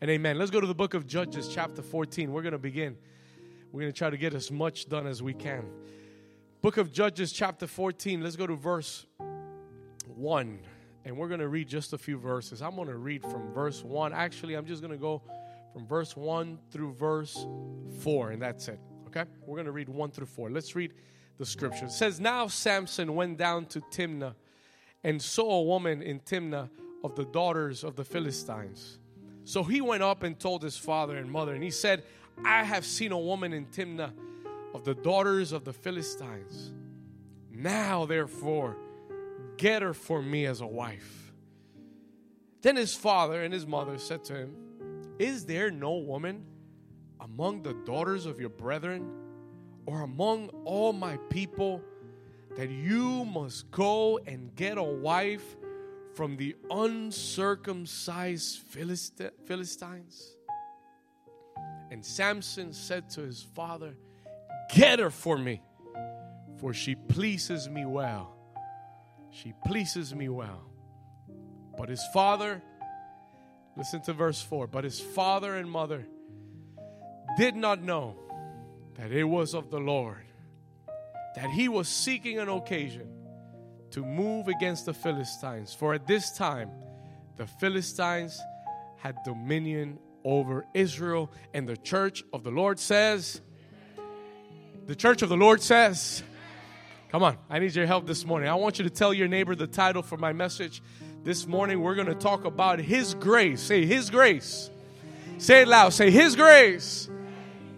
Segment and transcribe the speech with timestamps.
[0.00, 0.38] and amen.
[0.38, 2.32] Let's go to the book of Judges, chapter 14.
[2.32, 2.96] We're going to begin.
[3.70, 5.66] We're going to try to get as much done as we can.
[6.62, 8.22] Book of Judges, chapter 14.
[8.22, 9.06] Let's go to verse
[10.06, 10.58] 1.
[11.04, 12.62] And we're going to read just a few verses.
[12.62, 14.14] I'm going to read from verse 1.
[14.14, 15.22] Actually, I'm just going to go
[15.72, 17.46] from verse 1 through verse
[18.00, 18.80] 4, and that's it.
[19.08, 19.24] Okay?
[19.44, 20.50] We're going to read 1 through 4.
[20.50, 20.94] Let's read
[21.36, 21.86] the scripture.
[21.86, 24.34] It says, Now Samson went down to Timnah
[25.04, 26.70] and saw a woman in Timnah
[27.04, 28.99] of the daughters of the Philistines.
[29.50, 32.04] So he went up and told his father and mother, and he said,
[32.44, 34.12] I have seen a woman in Timnah
[34.72, 36.70] of the daughters of the Philistines.
[37.50, 38.76] Now, therefore,
[39.56, 41.32] get her for me as a wife.
[42.62, 44.54] Then his father and his mother said to him,
[45.18, 46.44] Is there no woman
[47.20, 49.10] among the daughters of your brethren
[49.84, 51.82] or among all my people
[52.56, 55.56] that you must go and get a wife
[56.20, 58.58] from the uncircumcised
[59.46, 60.36] Philistines?
[61.90, 63.96] And Samson said to his father,
[64.74, 65.62] Get her for me,
[66.58, 68.36] for she pleases me well.
[69.30, 70.70] She pleases me well.
[71.78, 72.60] But his father,
[73.78, 76.06] listen to verse 4 but his father and mother
[77.38, 78.14] did not know
[78.96, 80.26] that it was of the Lord,
[81.34, 83.19] that he was seeking an occasion
[83.92, 85.74] to move against the Philistines.
[85.74, 86.70] For at this time,
[87.36, 88.40] the Philistines
[88.96, 93.40] had dominion over Israel, and the church of the Lord says,
[94.86, 96.22] The church of the Lord says,
[97.10, 98.48] Come on, I need your help this morning.
[98.48, 100.82] I want you to tell your neighbor the title for my message.
[101.24, 103.60] This morning, we're going to talk about His grace.
[103.62, 104.70] Say, His grace.
[105.38, 105.92] Say it loud.
[105.92, 107.08] Say, His grace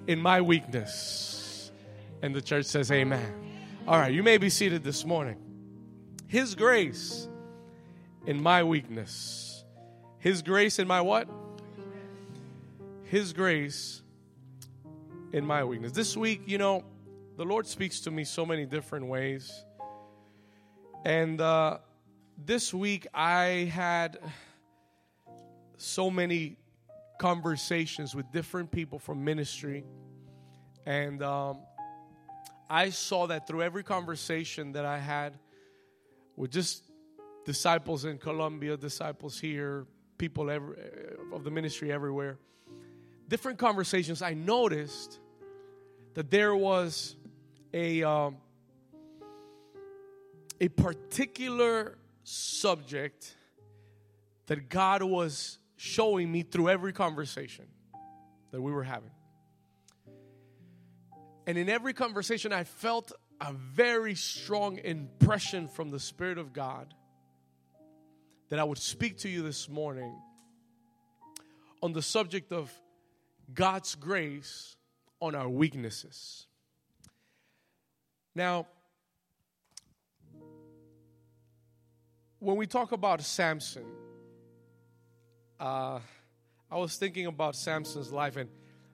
[0.07, 1.71] in my weakness.
[2.21, 3.35] And the church says, Amen.
[3.87, 5.37] All right, you may be seated this morning.
[6.33, 7.29] His grace
[8.25, 9.67] in my weakness.
[10.19, 11.29] His grace in my what?
[13.05, 14.01] His grace
[15.35, 15.93] in my weakness.
[15.93, 16.85] This week, you know,
[17.37, 19.53] the Lord speaks to me so many different ways.
[21.05, 21.81] And uh,
[22.43, 24.19] this week, I had
[25.77, 26.57] so many
[27.19, 29.85] conversations with different people from ministry.
[30.87, 31.59] And um,
[32.71, 35.35] I saw that through every conversation that I had
[36.37, 36.85] with just
[37.45, 39.87] disciples in Colombia, disciples here,
[40.19, 40.77] people every,
[41.33, 42.39] of the ministry everywhere,
[43.29, 45.19] different conversations, I noticed
[46.15, 47.17] that there was
[47.73, 48.37] a, um,
[50.61, 53.35] a particular subject
[54.47, 57.67] that God was showing me through every conversation
[58.51, 59.11] that we were having.
[61.47, 66.95] And in every conversation, I felt a very strong impression from the Spirit of God
[68.51, 70.15] that I would speak to you this morning
[71.83, 72.71] on the subject of
[73.53, 74.77] God's grace
[75.21, 76.47] on our weaknesses.
[78.33, 78.69] Now,
[82.39, 83.87] when we talk about Samson,
[85.59, 85.99] uh,
[86.71, 88.49] I was thinking about Samson's life, and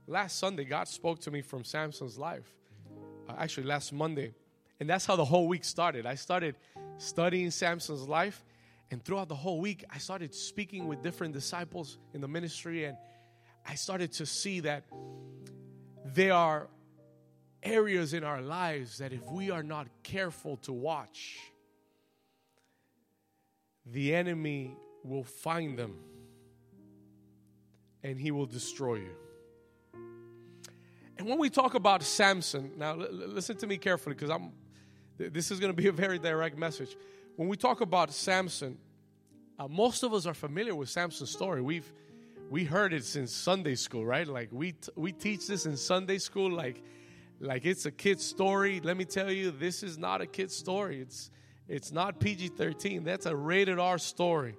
[0.07, 2.58] last Sunday, God spoke to me from Samson's life.
[3.29, 4.33] Uh, actually, last Monday.
[4.81, 6.07] And that's how the whole week started.
[6.07, 6.55] I started
[6.99, 8.45] studying Samson's life,
[8.91, 12.97] and throughout the whole week, I started speaking with different disciples in the ministry, and
[13.67, 14.85] I started to see that
[16.05, 16.69] there are
[17.63, 21.37] areas in our lives that if we are not careful to watch,
[23.85, 25.97] the enemy will find them
[28.03, 29.28] and he will destroy you.
[31.19, 34.53] And when we talk about Samson, now l- listen to me carefully because I'm
[35.19, 36.97] this is going to be a very direct message.
[37.35, 38.79] When we talk about Samson,
[39.59, 41.61] uh, most of us are familiar with Samson's story.
[41.61, 41.93] We've
[42.51, 44.27] we heard it since Sunday school, right?
[44.27, 46.83] Like we t- we teach this in Sunday school like
[47.41, 48.81] like it's a kid's story.
[48.81, 51.01] Let me tell you, this is not a kid's story.
[51.01, 51.31] It's
[51.67, 53.05] it's not PG-13.
[53.05, 54.57] That's a rated R story.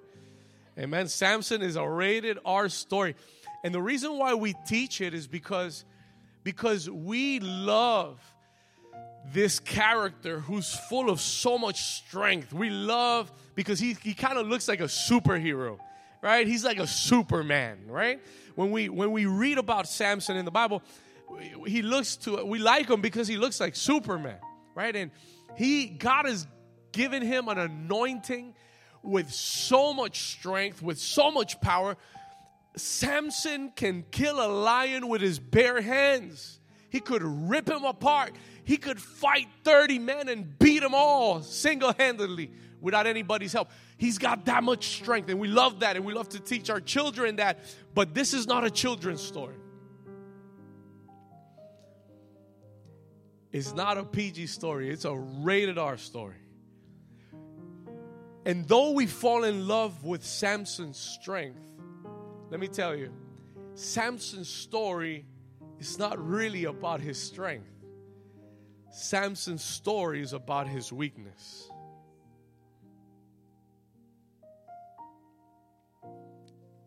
[0.78, 1.08] Amen.
[1.08, 3.16] Samson is a rated R story.
[3.64, 5.84] And the reason why we teach it is because
[6.42, 8.18] because we love
[9.32, 12.52] this character who's full of so much strength.
[12.52, 15.78] We love because he, he kind of looks like a superhero,
[16.22, 16.46] right?
[16.46, 18.20] He's like a superman, right?
[18.54, 20.82] When we when we read about Samson in the Bible,
[21.66, 24.38] he looks to we like him because he looks like Superman,
[24.74, 24.94] right?
[24.94, 25.10] And
[25.56, 26.46] he God has
[26.92, 28.54] given him an anointing
[29.02, 31.96] with so much strength, with so much power.
[32.76, 36.60] Samson can kill a lion with his bare hands.
[36.88, 38.32] He could rip him apart.
[38.64, 42.50] He could fight 30 men and beat them all single handedly
[42.80, 43.70] without anybody's help.
[43.96, 46.80] He's got that much strength, and we love that, and we love to teach our
[46.80, 47.58] children that.
[47.94, 49.56] But this is not a children's story.
[53.52, 56.36] It's not a PG story, it's a rated R story.
[58.46, 61.60] And though we fall in love with Samson's strength,
[62.50, 63.12] let me tell you,
[63.74, 65.24] Samson's story
[65.78, 67.70] is not really about his strength.
[68.90, 71.70] Samson's story is about his weakness.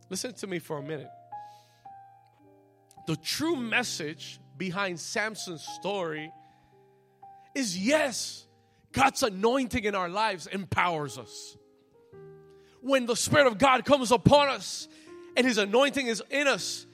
[0.09, 1.09] Listen to me for a minute.
[3.07, 6.29] The true message behind Samson's story
[7.55, 8.45] is yes,
[8.91, 11.57] God's anointing in our lives empowers us.
[12.81, 14.89] When the Spirit of God comes upon us
[15.35, 16.85] and His anointing is in us,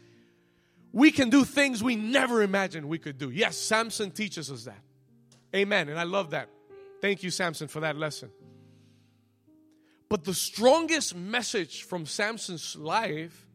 [0.91, 3.29] we can do things we never imagined we could do.
[3.29, 4.81] Yes, Samson teaches us that.
[5.55, 5.89] Amen.
[5.89, 6.49] And I love that.
[7.01, 8.29] Thank you, Samson, for that lesson.
[10.09, 13.47] But the strongest message from Samson's life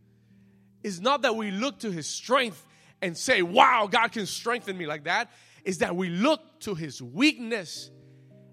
[0.82, 2.64] is not that we look to his strength
[3.02, 5.30] and say, wow, God can strengthen me like that.
[5.64, 7.90] Is that we look to his weakness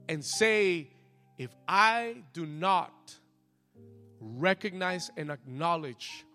[0.09, 0.89] and say,
[1.37, 3.15] if I do not
[4.21, 6.25] recognize and acknowledge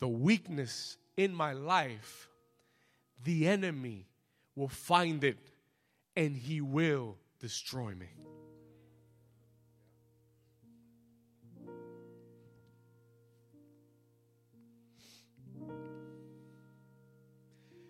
[0.00, 2.28] the weakness in my life,
[3.24, 4.06] the enemy
[4.54, 5.38] will find it
[6.16, 8.08] and he will destroy me.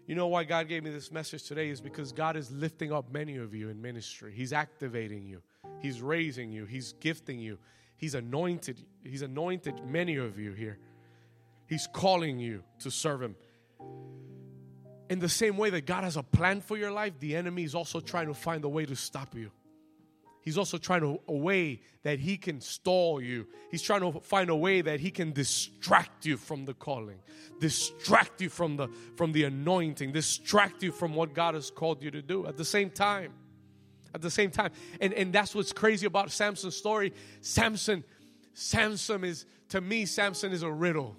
[0.06, 3.12] You know why God gave me this message today is because God is lifting up
[3.12, 4.32] many of you in ministry.
[4.34, 5.42] He's activating you.
[5.82, 6.64] He's raising you.
[6.64, 7.58] He's gifting you.
[7.98, 8.82] He's anointed.
[9.04, 10.78] He's anointed many of you here.
[11.66, 13.36] He's calling you to serve him.
[15.10, 17.74] In the same way that God has a plan for your life, the enemy is
[17.74, 19.50] also trying to find a way to stop you.
[20.42, 23.46] He's also trying to a way that he can stall you.
[23.70, 27.18] He's trying to find a way that he can distract you from the calling,
[27.60, 32.10] distract you from the from the anointing, distract you from what God has called you
[32.12, 32.46] to do.
[32.46, 33.34] At the same time,
[34.14, 34.70] at the same time,
[35.00, 37.12] and and that's what's crazy about Samson's story.
[37.40, 38.04] Samson,
[38.54, 41.16] Samson is to me, Samson is a riddle.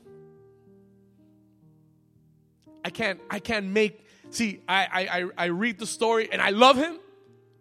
[2.83, 6.77] I can't I can't make see I I I read the story and I love
[6.77, 6.99] him,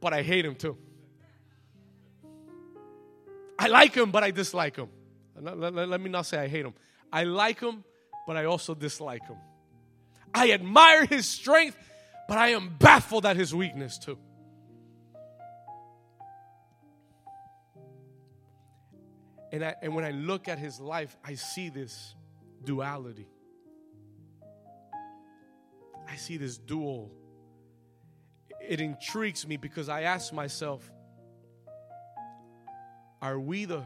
[0.00, 0.76] but I hate him too.
[3.58, 4.88] I like him, but I dislike him.
[5.40, 6.74] Let, let, let me not say I hate him.
[7.12, 7.84] I like him,
[8.26, 9.36] but I also dislike him.
[10.32, 11.76] I admire his strength,
[12.28, 14.18] but I am baffled at his weakness too.
[19.52, 22.14] And, I, and when I look at his life, I see this
[22.64, 23.28] duality.
[26.08, 27.10] I see this dual.
[28.60, 30.90] It intrigues me because I ask myself,
[33.20, 33.84] are we the,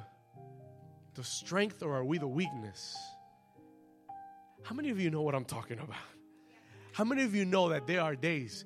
[1.14, 2.96] the strength or are we the weakness?
[4.62, 5.96] How many of you know what I'm talking about?
[6.92, 8.64] How many of you know that there are days,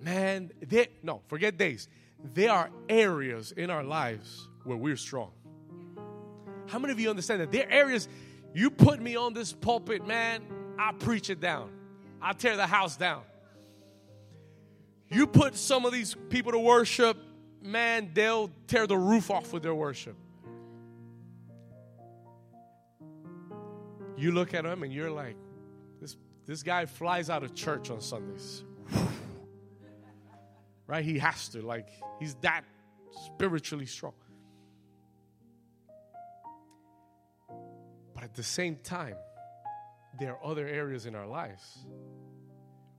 [0.00, 1.88] man, there, no, forget days.
[2.34, 5.32] There are areas in our lives where we're strong.
[6.68, 8.08] How many of you understand that there are areas
[8.54, 10.42] you put me on this pulpit, man,
[10.78, 11.70] I preach it down.
[12.20, 13.22] I tear the house down.
[15.08, 17.16] You put some of these people to worship,
[17.62, 20.16] man, they'll tear the roof off with their worship.
[24.16, 25.36] You look at them and you're like,
[26.00, 28.64] this, this guy flies out of church on Sundays.
[30.86, 31.04] right?
[31.04, 31.62] He has to.
[31.62, 32.64] Like, he's that
[33.26, 34.14] spiritually strong.
[38.28, 39.16] At the same time,
[40.18, 41.86] there are other areas in our lives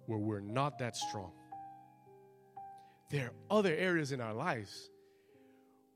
[0.05, 1.31] where we're not that strong
[3.09, 4.89] there are other areas in our lives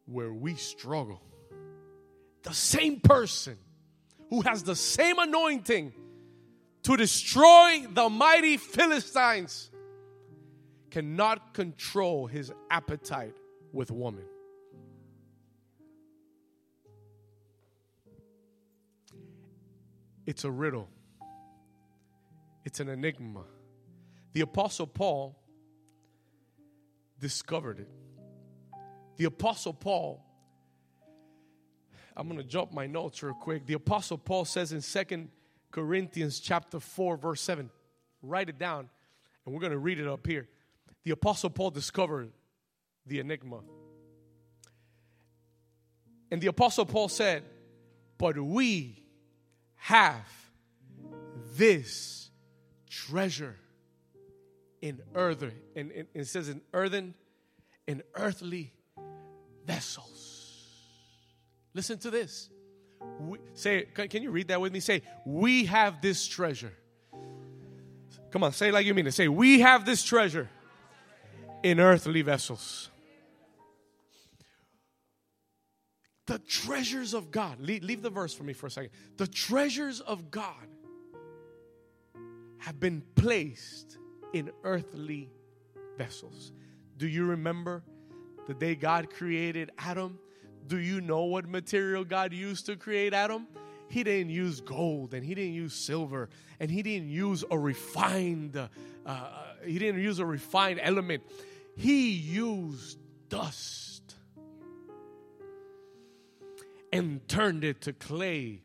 [0.06, 1.22] where we struggle.
[2.42, 3.58] The same person
[4.30, 5.94] who has the same anointing
[6.84, 9.70] to destroy the mighty Philistines
[10.90, 13.38] cannot control his appetite
[13.72, 14.26] with woman.
[20.26, 20.90] It's a riddle,
[22.66, 23.44] it's an enigma.
[24.34, 25.38] The Apostle Paul
[27.20, 27.90] discovered it.
[29.18, 30.26] The Apostle Paul,
[32.18, 33.68] I'm going to jump my notes real quick.
[33.68, 35.30] The Apostle Paul says in Second
[35.72, 37.70] Corinthians chapter 4, verse 7,
[38.24, 38.90] write it down,
[39.46, 40.48] and we're going to read it up here.
[41.04, 42.32] The Apostle Paul discovered
[43.06, 43.60] the enigma.
[46.32, 47.44] And the Apostle Paul said,
[48.18, 49.03] But we
[49.84, 50.26] have
[51.58, 52.30] this
[52.90, 53.58] treasure
[54.82, 57.14] in earthen, and, it says in earthen,
[57.86, 58.72] in earthly
[59.66, 60.80] vessels.
[61.74, 62.50] Listen to this.
[63.20, 64.80] We, say, can you read that with me?
[64.80, 66.72] Say, we have this treasure.
[68.32, 69.14] Come on, say like you mean it.
[69.14, 70.50] Say, we have this treasure
[71.62, 72.90] in earthly vessels.
[76.26, 77.60] The treasures of God.
[77.60, 78.92] Leave, leave, the verse for me for a second.
[79.18, 80.68] The treasures of God
[82.60, 83.98] have been placed
[84.34, 85.30] in earthly
[85.98, 86.54] vessels.
[86.98, 87.84] Do you remember
[88.48, 90.18] the day God created Adam?
[90.68, 93.48] Do you know what material God used to create Adam?
[93.90, 98.56] He didn't use gold and he didn't use silver and he didn't use a refined
[98.56, 98.70] uh,
[99.06, 101.24] uh, he didn't use a refined element.
[101.76, 102.98] He used
[103.30, 103.93] dust
[106.94, 108.62] and turned it to clay.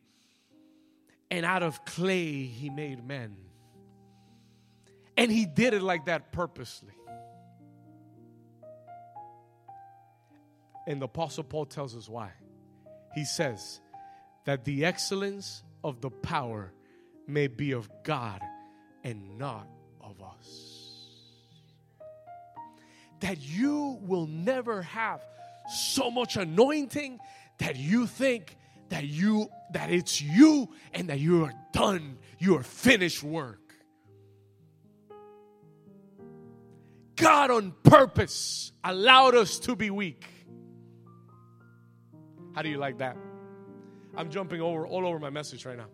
[1.30, 3.37] And out of clay he made men.
[5.16, 6.92] And he did it like that purposely.
[10.87, 12.30] And the Apostle Paul tells us why.
[13.14, 13.80] He says
[14.44, 16.73] that the excellence of the power
[17.26, 18.40] may be of God
[19.04, 19.66] and not
[20.00, 21.06] of us.
[23.20, 25.20] That you will never have
[25.68, 27.18] so much anointing
[27.59, 28.57] that you think
[28.88, 33.61] that you that it's you and that you are done, you are finished work.
[37.17, 40.25] God on purpose allowed us to be weak
[42.59, 43.17] how do you like that?
[44.17, 45.87] I'm jumping over all over my message right now.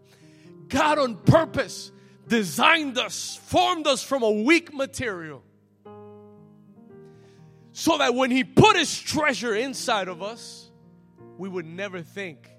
[0.68, 1.92] God on purpose
[2.26, 5.42] designed us, formed us from a weak material.
[7.72, 10.70] So that when He put His treasure inside of us,
[11.36, 12.50] we would never think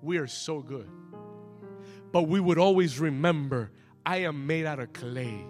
[0.00, 0.88] we are so good.
[2.12, 3.70] But we would always remember,
[4.04, 5.46] I am made out of clay.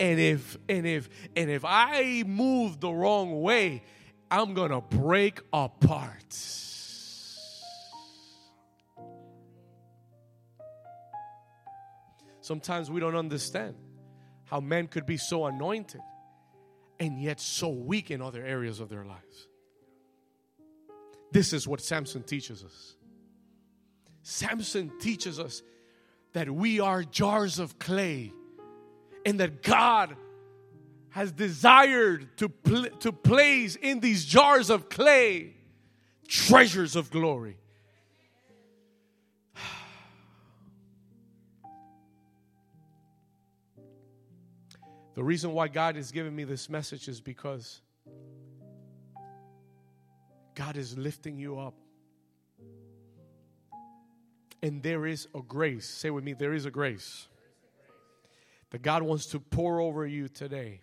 [0.00, 3.82] And if and if and if I move the wrong way,
[4.30, 6.34] I'm gonna break apart.
[12.40, 13.74] Sometimes we don't understand
[14.44, 16.00] how men could be so anointed
[16.98, 19.48] and yet so weak in other areas of their lives.
[21.30, 22.96] This is what Samson teaches us.
[24.22, 25.62] Samson teaches us
[26.32, 28.32] that we are jars of clay
[29.24, 30.16] and that God
[31.10, 35.54] has desired to, pl- to place in these jars of clay
[36.26, 37.56] treasures of glory.
[45.14, 47.80] The reason why God has given me this message is because
[50.58, 51.74] God is lifting you up.
[54.60, 55.88] And there is a grace.
[55.88, 57.28] Say with me, there is a grace
[58.70, 60.80] that God wants to pour over you today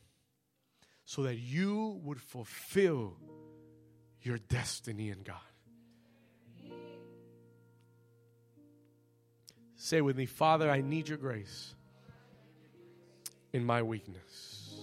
[1.04, 3.18] so that you would fulfill
[4.22, 5.36] your destiny in God.
[9.76, 11.76] Say with me, Father, I need your grace
[13.52, 14.74] in my weakness.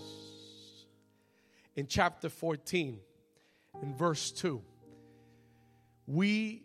[1.77, 3.01] In chapter 14,
[3.83, 4.63] in verse 2,
[6.07, 6.63] we,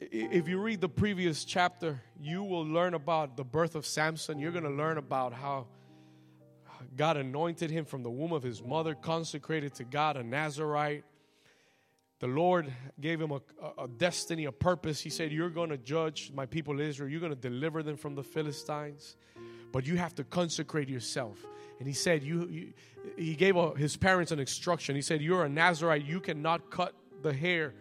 [0.00, 4.38] if you read the previous chapter, you will learn about the birth of Samson.
[4.38, 5.66] You're going to learn about how
[6.96, 11.04] God anointed him from the womb of his mother, consecrated to God, a Nazarite.
[12.18, 13.40] The Lord gave him a,
[13.78, 15.00] a, destiny, a purpose.
[15.00, 17.10] He said, You're going to judge my people Israel.
[17.10, 19.16] You're going to deliver them from the Philistines
[19.76, 21.44] but you have to consecrate yourself.
[21.78, 22.72] And he said, you, you
[23.18, 24.96] he gave a, his parents an instruction.
[24.96, 27.74] He said, You're a Nazarite, you cannot cut the hair.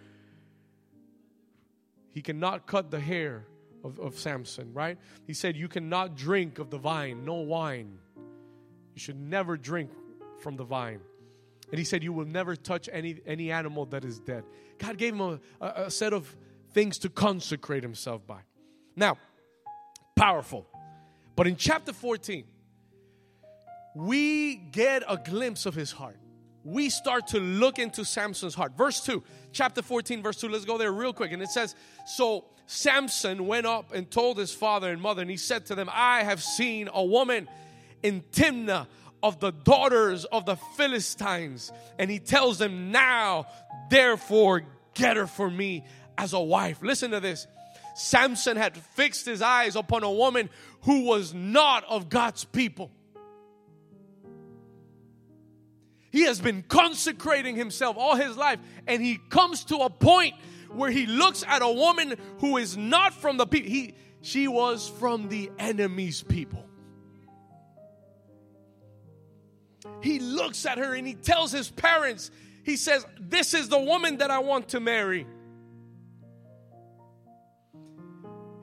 [2.15, 3.45] He cannot cut the hair
[3.83, 4.97] of, of Samson, right?
[5.27, 7.99] He said, You cannot drink of the vine, no wine.
[8.95, 9.91] You should never drink
[10.39, 11.01] from the vine.
[11.69, 14.45] And he said, You will never touch any, any animal that is dead.
[14.77, 16.33] God gave him a, a, a set of
[16.71, 18.39] things to consecrate himself by.
[18.95, 19.17] Now,
[20.15, 20.65] powerful.
[21.35, 22.45] But in chapter 14,
[23.93, 26.17] we get a glimpse of his heart.
[26.63, 28.77] We start to look into Samson's heart.
[28.77, 29.21] Verse 2,
[29.55, 30.49] chapter 14, verse 2.
[30.49, 31.31] Let's go there real quick.
[31.31, 31.73] And it says,
[32.05, 35.89] So Samson went up and told his father and mother, and he said to them,
[35.91, 37.47] I have seen a woman
[38.03, 38.87] in Timnah
[39.23, 41.71] of the daughters of the Philistines.
[41.97, 43.47] And he tells them, Now,
[43.89, 45.85] therefore, get her for me
[46.17, 46.83] as a wife.
[46.83, 47.47] Listen to this.
[47.95, 50.49] Samson had fixed his eyes upon a woman
[50.81, 52.91] who was not of God's people.
[56.15, 60.33] He has been consecrating himself all his life, and he comes to a point
[60.69, 63.69] where he looks at a woman who is not from the people.
[63.69, 66.69] He, she was from the enemy's people.
[70.01, 72.31] He looks at her and he tells his parents,
[72.63, 75.27] he says, This is the woman that I want to marry.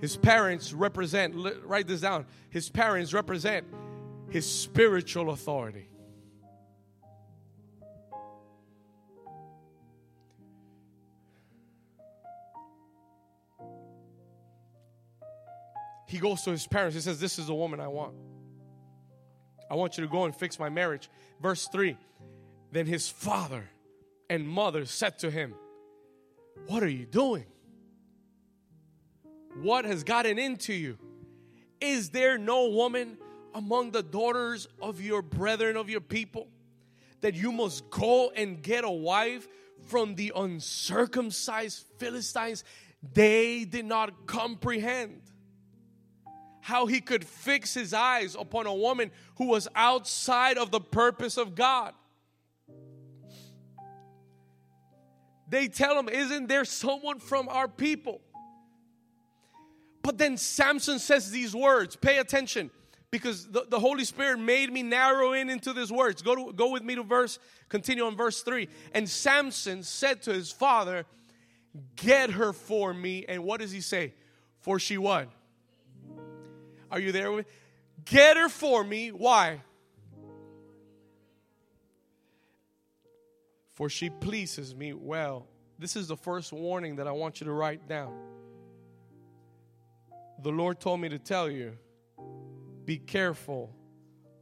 [0.01, 1.35] His parents represent,
[1.67, 3.67] write this down, his parents represent
[4.31, 5.91] his spiritual authority.
[16.13, 16.95] He goes to his parents.
[16.95, 18.13] He says, This is the woman I want.
[19.71, 21.09] I want you to go and fix my marriage.
[21.41, 21.97] Verse 3
[22.71, 23.71] Then his father
[24.29, 25.55] and mother said to him,
[26.67, 27.47] What are you doing?
[29.63, 30.99] What has gotten into you?
[31.81, 33.17] Is there no woman
[33.55, 36.47] among the daughters of your brethren, of your people,
[37.23, 39.49] that you must go and get a wife
[39.87, 42.65] from the uncircumcised Philistines?
[43.15, 45.22] They did not comprehend
[46.63, 51.37] how he could fix his eyes upon a woman who was outside of the purpose
[51.37, 51.93] of God.
[55.49, 58.21] They tell him, Isn't there someone from our people?
[60.03, 61.97] But then Samson says these words.
[61.97, 62.71] Pay attention
[63.11, 66.23] because the, the Holy Spirit made me narrow in into these words.
[66.23, 68.69] Go, to, go with me to verse, continue on verse 3.
[68.95, 71.07] And Samson said to his father,
[71.97, 73.25] Get her for me.
[73.29, 74.15] And what does he say?
[74.61, 75.29] For she what?
[76.93, 77.47] Are you there with
[78.05, 79.11] Get her for me.
[79.11, 79.63] Why?
[83.75, 85.49] For she pleases me well.
[85.79, 88.13] This is the first warning that I want you to write down
[90.43, 91.79] the Lord told me to tell you
[92.85, 93.75] be careful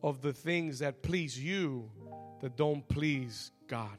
[0.03, 1.91] of the things that please you
[2.41, 3.99] that don't please God.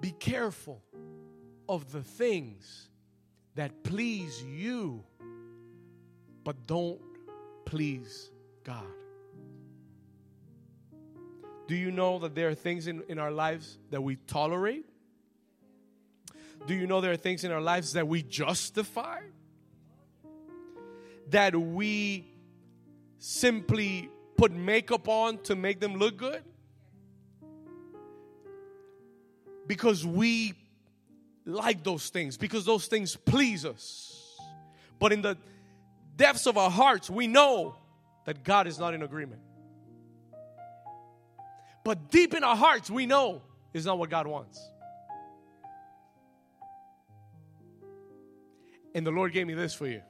[0.00, 0.82] Be careful
[1.68, 2.88] of the things
[3.54, 5.04] that please you
[6.44, 7.00] but don't
[7.64, 8.30] please
[8.64, 8.84] God.
[11.68, 14.84] Do you know that there are things in, in our lives that we tolerate
[16.66, 19.20] do you know there are things in our lives that we justify?
[21.30, 22.26] That we
[23.18, 26.42] simply put makeup on to make them look good?
[29.66, 30.54] Because we
[31.44, 34.38] like those things, because those things please us.
[34.98, 35.36] But in the
[36.16, 37.76] depths of our hearts, we know
[38.24, 39.40] that God is not in agreement.
[41.84, 44.60] But deep in our hearts, we know is not what God wants.
[48.94, 50.02] And the Lord gave me this for you.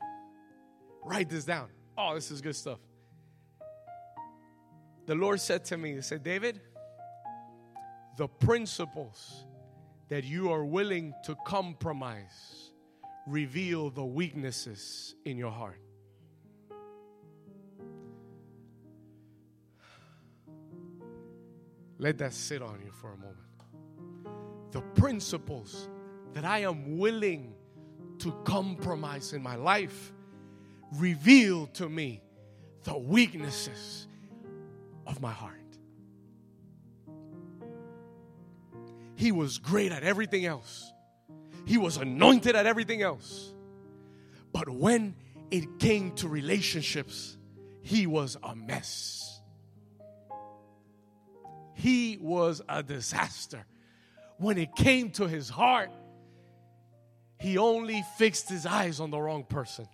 [1.05, 1.68] Write this down.
[1.97, 2.79] Oh, this is good stuff.
[5.07, 6.61] The Lord said to me, He said, David,
[8.16, 9.45] the principles
[10.12, 12.70] that you are willing to compromise
[13.27, 15.81] reveal the weaknesses in your heart.
[21.96, 23.38] Let that sit on you for a moment.
[24.72, 25.88] The principles
[26.35, 27.55] that I am willing
[28.18, 30.12] to compromise in my life
[30.96, 32.20] reveal to me
[32.85, 34.09] the weaknesses
[35.07, 35.62] of my heart.
[39.23, 40.93] He was great at everything else,
[41.65, 43.55] he was anointed at everything else.
[44.53, 45.15] But when
[45.53, 47.39] it came to relationships,
[47.83, 49.41] he was a mess.
[51.75, 53.65] He was a disaster.
[54.39, 55.93] When it came to his heart,
[57.39, 59.87] he only fixed his eyes on the wrong person.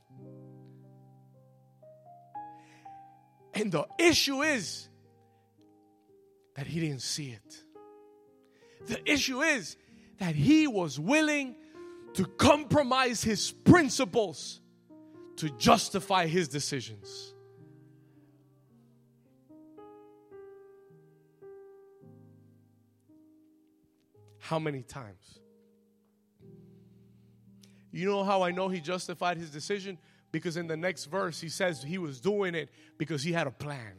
[3.52, 4.88] And the issue is
[6.56, 7.64] that he didn't see it.
[8.86, 9.76] The issue is
[10.18, 11.56] that he was willing
[12.14, 14.60] to compromise his principles
[15.36, 17.34] to justify his decisions.
[24.38, 25.38] How many times?
[27.92, 29.98] You know how I know he justified his decision?
[30.32, 33.50] Because in the next verse, he says he was doing it because he had a
[33.50, 33.94] plan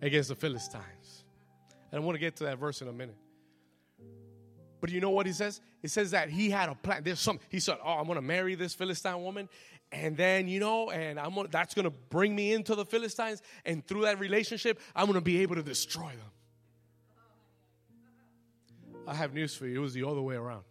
[0.00, 1.24] against the Philistines.
[1.90, 3.16] And I want to get to that verse in a minute.
[4.82, 5.62] But you know what he says?
[5.82, 7.02] It says that he had a plan.
[7.02, 7.40] There's some.
[7.48, 9.48] He said, "Oh, I'm going to marry this Philistine woman,
[9.90, 13.40] and then you know, and I'm gonna, that's going to bring me into the Philistines,
[13.64, 16.30] and through that relationship, I'm going to be able to destroy them."
[19.06, 19.78] I have news for you.
[19.78, 20.64] It was the other way around.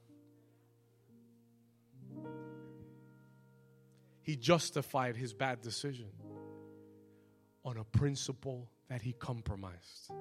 [4.32, 6.10] he justified his bad decision
[7.66, 10.12] on a principle that he compromised.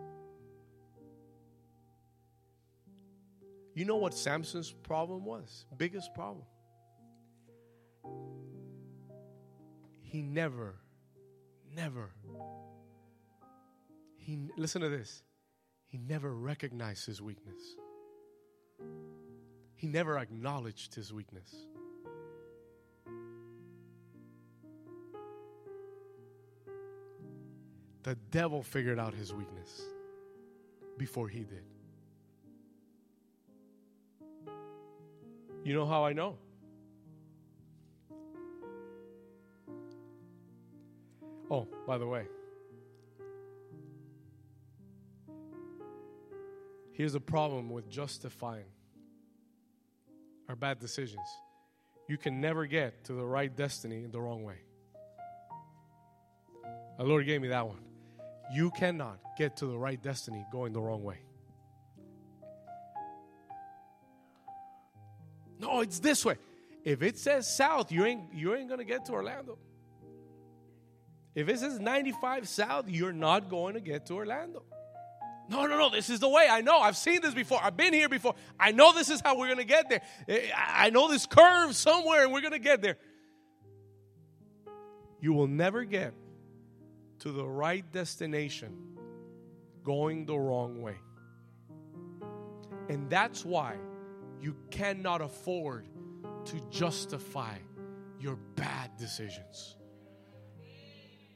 [3.75, 5.65] You know what Samson's problem was?
[5.77, 6.45] Biggest problem.
[10.03, 10.75] He never,
[11.75, 12.11] never,
[14.17, 15.23] he, listen to this,
[15.87, 17.61] he never recognized his weakness.
[19.77, 21.55] He never acknowledged his weakness.
[28.03, 29.83] The devil figured out his weakness
[30.99, 31.65] before he did.
[35.63, 36.39] You know how I know?
[41.51, 42.27] Oh, by the way,
[46.93, 48.67] here's a problem with justifying
[50.49, 51.27] our bad decisions.
[52.09, 54.57] You can never get to the right destiny in the wrong way.
[56.99, 57.81] The Lord gave me that one.
[58.53, 61.19] You cannot get to the right destiny going the wrong way.
[65.61, 66.37] No, it's this way.
[66.85, 69.59] If it says south, you ain't you ain't gonna get to Orlando.
[71.35, 74.65] If it says 95 south, you're not going to get to Orlando.
[75.49, 76.49] No, no, no, this is the way.
[76.49, 76.79] I know.
[76.79, 77.61] I've seen this before.
[77.63, 78.35] I've been here before.
[78.59, 80.03] I know this is how we're going to get there.
[80.29, 82.97] Eh, I know this curve somewhere and we're going to get there.
[85.21, 86.15] You will never get
[87.21, 88.77] to the right destination
[89.85, 90.97] going the wrong way.
[92.89, 93.77] And that's why
[94.41, 95.87] you cannot afford
[96.47, 97.55] to justify
[98.19, 99.77] your bad decisions.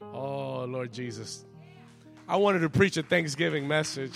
[0.01, 1.45] Oh, Lord Jesus.
[2.27, 4.15] I wanted to preach a Thanksgiving message.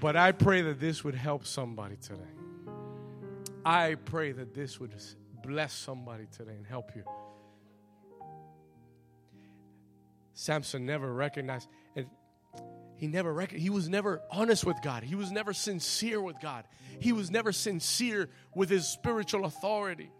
[0.00, 2.22] But I pray that this would help somebody today.
[3.64, 4.94] I pray that this would
[5.42, 7.04] bless somebody today and help you.
[10.32, 11.68] Samson never recognized,
[13.00, 15.02] he never rec- he was never honest with God.
[15.02, 16.66] He was never sincere with God.
[16.98, 20.10] He was never sincere with his spiritual authority.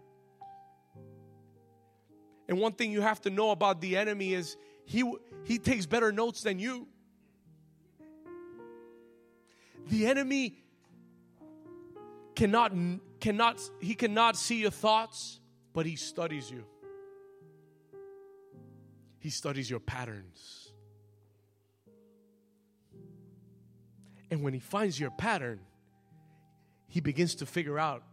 [2.49, 5.03] And one thing you have to know about the enemy is he
[5.43, 6.87] he takes better notes than you.
[9.89, 10.57] The enemy
[12.33, 12.73] cannot
[13.19, 15.39] cannot he cannot see your thoughts,
[15.71, 16.65] but he studies you.
[19.19, 20.70] He studies your patterns.
[24.31, 25.59] And when he finds your pattern,
[26.87, 28.03] he begins to figure out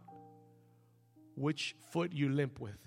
[1.35, 2.77] which foot you limp with.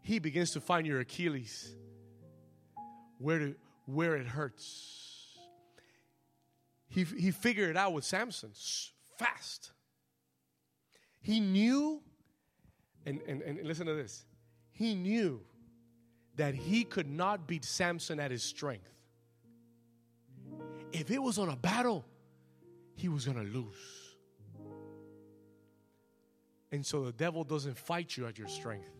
[0.00, 1.74] He begins to find your Achilles,
[3.18, 3.54] where, to,
[3.86, 5.36] where it hurts.
[6.88, 8.52] He, he figured it out with Samson
[9.18, 9.72] fast.
[11.20, 12.00] He knew,
[13.04, 14.24] and, and, and listen to this,
[14.70, 15.40] he knew
[16.36, 18.97] that he could not beat Samson at his strength
[20.92, 22.04] if it was on a battle,
[22.94, 24.16] he was going to lose.
[26.70, 28.90] And so the devil doesn't fight you at your strength,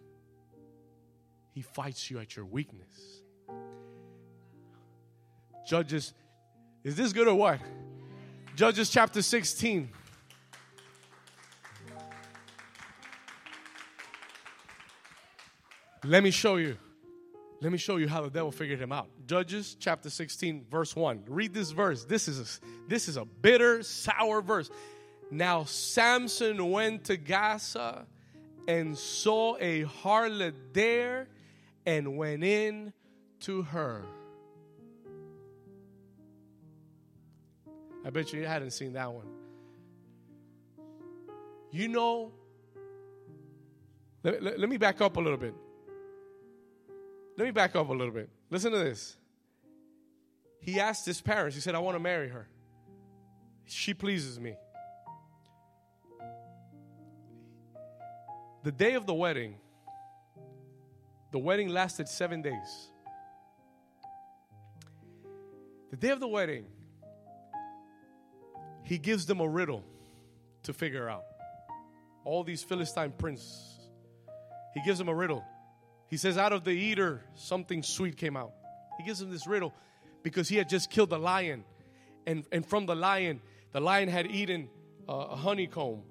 [1.53, 3.23] he fights you at your weakness.
[5.67, 6.15] Judges,
[6.83, 7.61] is this good or what?
[8.57, 9.91] Judges chapter 16.
[16.05, 16.79] Let me show you.
[17.61, 19.09] Let me show you how the devil figured him out.
[19.27, 21.25] Judges chapter 16 verse 1.
[21.27, 22.05] Read this verse.
[22.05, 24.71] This is a, this is a bitter, sour verse.
[25.31, 28.07] Now Samson went to Gaza
[28.69, 31.27] and saw a harlot there
[31.85, 32.93] and went in
[33.41, 34.05] to her.
[38.05, 39.27] I bet you hadn't seen that one.
[41.73, 42.33] You know,
[44.23, 45.55] let, let, let me back up a little bit.
[47.39, 48.29] Let me back up a little bit.
[48.51, 49.17] Listen to this.
[50.61, 52.49] He asked his parents, he said, I want to marry her.
[53.65, 54.57] She pleases me.
[58.65, 59.55] The day of the wedding,
[61.31, 62.91] the wedding lasted seven days.
[65.91, 66.67] The day of the wedding,
[68.83, 69.85] he gives them a riddle
[70.65, 71.23] to figure out.
[72.25, 73.79] All these Philistine princes,
[74.75, 75.45] he gives them a riddle.
[76.09, 78.53] He says, Out of the eater, something sweet came out.
[78.99, 79.73] He gives him this riddle
[80.23, 81.65] because he had just killed the lion.
[82.27, 83.41] And, and from the lion,
[83.73, 84.69] the lion had eaten
[85.09, 86.03] uh, a honeycomb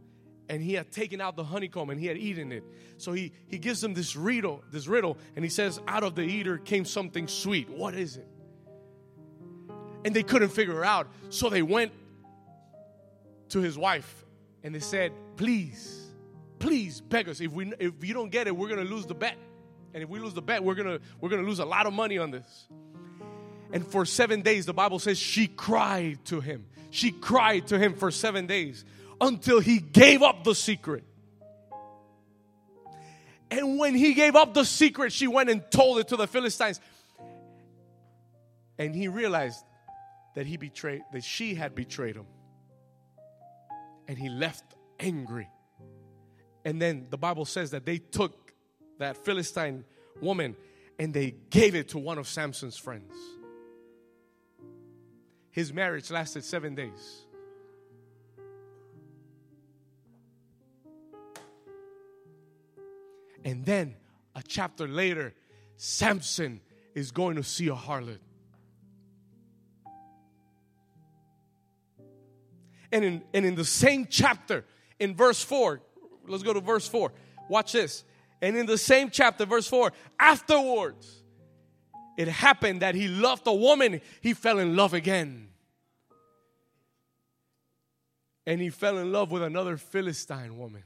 [0.50, 2.64] and he had taken out the honeycomb and he had eaten it.
[2.98, 6.24] So he, he gives them this riddle, this riddle, and he says, Out of the
[6.24, 7.70] eater came something sweet.
[7.70, 8.28] What is it?
[10.06, 11.08] And they couldn't figure it out.
[11.30, 11.92] So they went
[13.50, 14.26] to his wife
[14.64, 16.08] and they said, Please,
[16.60, 17.42] please beg us.
[17.42, 19.38] If we if you don't get it, we're gonna lose the bet.
[19.94, 22.18] And if we lose the bet, we're gonna we're gonna lose a lot of money
[22.18, 22.68] on this.
[23.72, 26.66] And for seven days, the Bible says she cried to him.
[26.90, 28.86] She cried to him for seven days
[29.20, 31.04] until he gave up the secret.
[33.50, 36.80] And when he gave up the secret, she went and told it to the Philistines.
[38.78, 39.64] And he realized
[40.36, 42.28] that he betrayed, that she had betrayed him.
[44.08, 44.64] And he left
[45.00, 45.50] angry.
[46.64, 48.47] And then the Bible says that they took
[48.98, 49.84] that Philistine
[50.22, 50.56] woman
[51.00, 53.14] and they gave it to one of Samson's friends.
[55.52, 57.26] His marriage lasted seven days.
[63.44, 63.96] And then
[64.36, 65.34] a chapter later,
[65.78, 66.60] Samson
[66.94, 68.20] is going to see a harlot.
[72.92, 74.66] And in, and in the same chapter,
[75.00, 75.82] in verse 4,
[76.28, 77.12] let's go to verse 4.
[77.50, 78.04] Watch this.
[78.42, 81.24] And in the same chapter, verse 4, afterwards,
[82.18, 85.50] it happened that he loved a woman, he fell in love again.
[88.46, 90.84] And he fell in love with another Philistine woman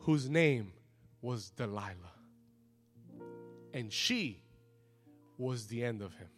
[0.00, 0.72] whose name
[1.20, 1.94] was Delilah.
[3.74, 4.42] And she
[5.38, 6.28] was the end of him.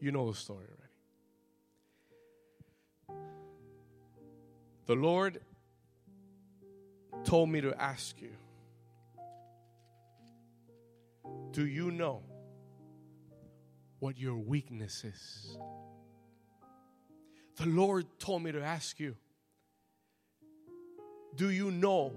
[0.00, 0.83] You know the story already.
[4.86, 5.40] The Lord
[7.24, 8.32] told me to ask you
[11.52, 12.22] Do you know
[14.00, 15.56] what your weakness is?
[17.56, 19.16] The Lord told me to ask you
[21.34, 22.12] Do you know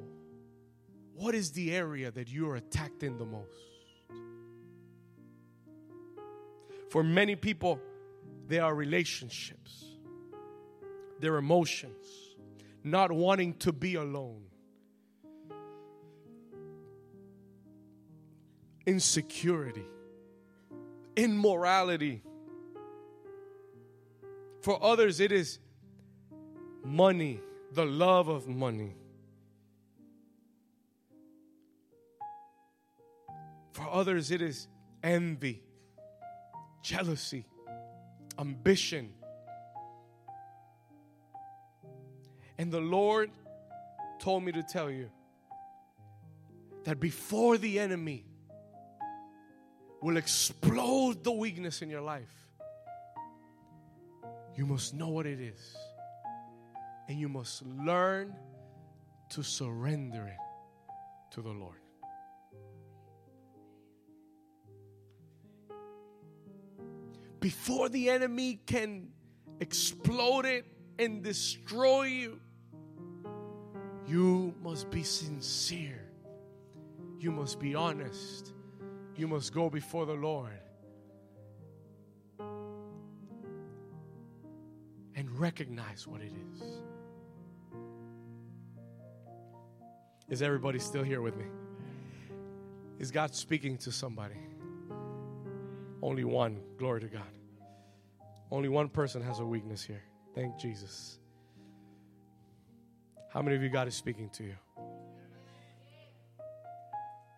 [1.16, 3.48] what is the area that you are attacked in the most?
[6.90, 7.80] For many people,
[8.48, 9.86] they are relationships,
[11.20, 12.27] their emotions,
[12.92, 14.44] not wanting to be alone,
[18.86, 19.86] insecurity,
[21.16, 22.24] immorality.
[24.62, 25.60] For others, it is
[26.84, 28.96] money, the love of money.
[33.74, 34.68] For others, it is
[35.04, 35.64] envy,
[36.82, 37.46] jealousy,
[38.40, 39.14] ambition.
[42.58, 43.32] And the Lord
[44.20, 45.10] told me to tell you
[46.84, 48.26] that before the enemy
[50.02, 52.34] will explode the weakness in your life,
[54.56, 55.76] you must know what it is.
[57.08, 58.36] And you must learn
[59.30, 61.78] to surrender it to the Lord.
[67.48, 69.08] before the enemy can
[69.62, 70.66] explode it
[71.00, 72.42] and destroy you,
[74.08, 76.02] you must be sincere.
[77.20, 78.54] You must be honest.
[79.16, 80.60] You must go before the Lord
[85.16, 86.64] and recognize what it is.
[90.30, 91.46] Is everybody still here with me?
[93.00, 94.36] Is God speaking to somebody?
[96.02, 96.62] Only one.
[96.78, 97.24] Glory to God.
[98.52, 100.04] Only one person has a weakness here.
[100.36, 101.20] Thank Jesus.
[103.34, 104.56] How many of you God is speaking to you?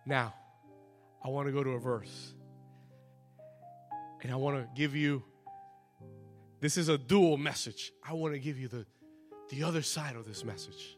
[0.06, 0.34] Now,
[1.24, 2.34] I want to go to a verse.
[4.22, 5.22] And I want to give you
[6.60, 7.92] this is a dual message.
[8.06, 8.86] I want to give you the
[9.50, 10.96] the other side of this message.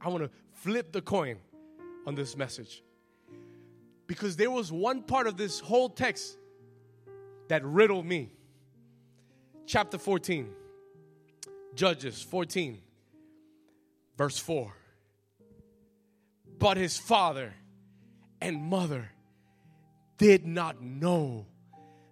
[0.00, 1.36] I want to flip the coin
[2.06, 2.82] on this message.
[4.06, 6.38] Because there was one part of this whole text
[7.48, 8.30] that riddled me.
[9.66, 10.48] Chapter 14,
[11.74, 12.80] Judges 14,
[14.18, 14.74] verse 4.
[16.58, 17.54] But his father
[18.40, 19.08] and mother
[20.18, 21.46] did not know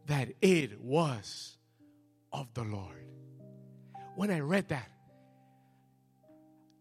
[0.07, 1.57] that it was
[2.33, 3.05] of the Lord.
[4.15, 4.89] When I read that,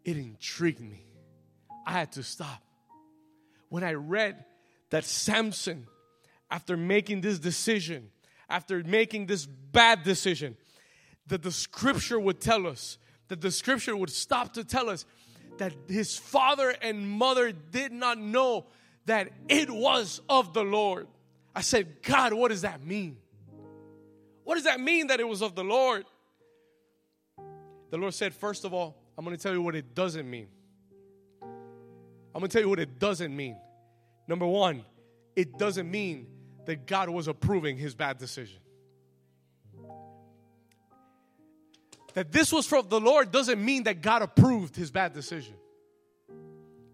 [0.05, 1.03] it intrigued me.
[1.87, 2.61] I had to stop.
[3.69, 4.45] When I read
[4.91, 5.87] that Samson,
[6.51, 8.11] after making this decision,
[8.47, 10.55] after making this bad decision,
[11.27, 15.05] that the scripture would tell us, that the scripture would stop to tell us
[15.57, 18.65] that his father and mother did not know
[19.05, 21.07] that it was of the Lord.
[21.55, 23.17] I said, God, what does that mean?
[24.43, 26.05] What does that mean that it was of the Lord?
[27.89, 30.47] The Lord said, first of all, I'm going to tell you what it doesn't mean.
[31.41, 33.57] I'm going to tell you what it doesn't mean.
[34.27, 34.83] Number one,
[35.35, 36.27] it doesn't mean
[36.65, 38.59] that God was approving his bad decision.
[42.15, 45.53] That this was from the Lord doesn't mean that God approved his bad decision.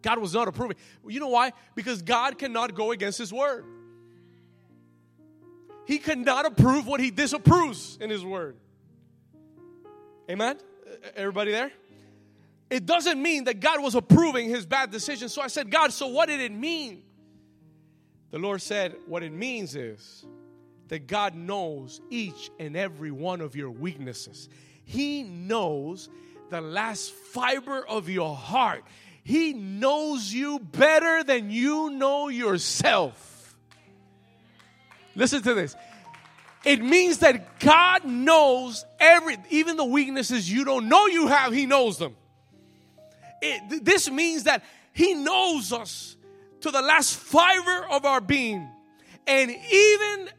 [0.02, 0.78] God was not approving.
[1.08, 1.54] You know why?
[1.76, 3.64] Because God cannot go against his word.
[5.86, 8.56] He cannot approve what he disapproves in his word.
[10.30, 10.58] Amen?
[11.16, 11.72] Everybody there?
[12.70, 15.30] It doesn't mean that God was approving his bad decision.
[15.30, 17.04] So I said, God, so what did it mean?
[18.32, 20.26] The Lord said, what it means is
[20.88, 24.50] that God knows each and every one of your weaknesses.
[24.92, 26.10] He knows
[26.50, 28.84] the last fiber of your heart.
[29.24, 33.56] He knows you better than you know yourself.
[35.16, 35.78] Listen to this.
[36.66, 41.66] It means that God knows every, even the weaknesses you don't know you have, He
[41.66, 42.18] knows them.
[43.42, 46.18] It, this means that He knows us
[46.60, 48.68] to the last fiber of our being.
[49.26, 50.30] And even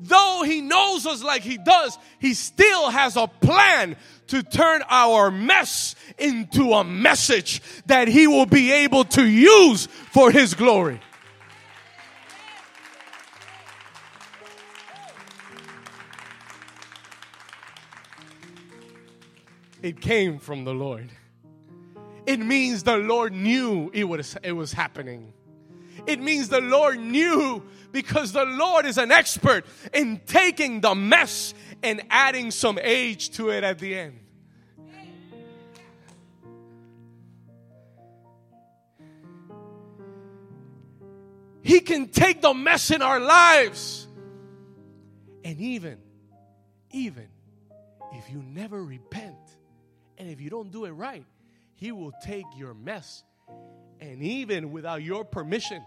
[0.00, 3.96] though He knows us like He does, He still has a plan
[4.28, 10.30] to turn our mess into a message that He will be able to use for
[10.30, 11.00] His glory.
[19.82, 21.10] It came from the Lord.
[22.26, 25.32] It means the Lord knew it was, it was happening.
[26.06, 31.54] It means the Lord knew because the Lord is an expert in taking the mess
[31.82, 34.18] and adding some age to it at the end.
[41.62, 44.08] He can take the mess in our lives.
[45.44, 45.98] And even,
[46.90, 47.28] even
[48.12, 49.36] if you never repent,
[50.18, 51.24] and if you don't do it right,
[51.74, 53.24] He will take your mess
[54.00, 55.84] and even without your permission,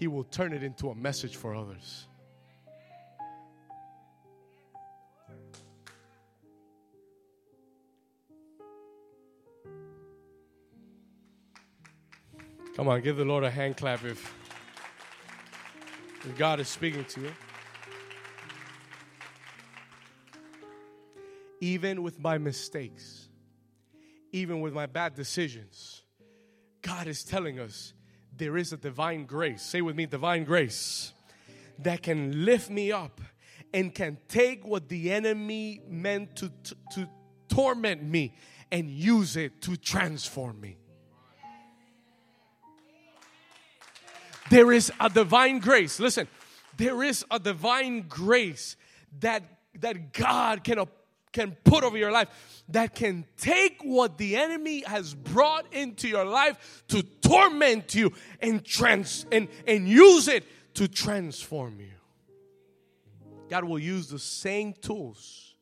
[0.00, 2.06] He will turn it into a message for others.
[12.74, 14.34] Come on, give the Lord a hand clap if,
[16.24, 17.32] if God is speaking to you.
[21.60, 23.28] Even with my mistakes,
[24.32, 26.04] even with my bad decisions,
[26.80, 27.92] God is telling us
[28.40, 29.62] there is a divine grace.
[29.62, 31.12] Say with me, divine grace
[31.78, 33.20] that can lift me up
[33.72, 37.08] and can take what the enemy meant to, to, to
[37.48, 38.34] torment me
[38.72, 40.78] and use it to transform me.
[44.48, 46.00] There is a divine grace.
[46.00, 46.26] Listen,
[46.78, 48.76] there is a divine grace
[49.20, 49.44] that
[49.78, 50.78] that God can
[51.32, 52.28] can put over your life
[52.68, 58.64] that can take what the enemy has brought into your life to torment you and
[58.64, 61.90] trans and, and use it to transform you.
[63.48, 65.54] God will use the same tools.